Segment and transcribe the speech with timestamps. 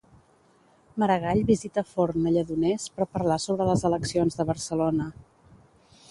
[1.01, 5.07] Maragall visita Forn a Lledoners per parlar sobre les eleccions de Barcelona.